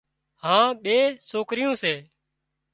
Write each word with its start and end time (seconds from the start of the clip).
هانَ 0.43 0.67
ٻي 0.83 0.97
سوڪريون 1.29 1.73
سي۔ 1.81 1.93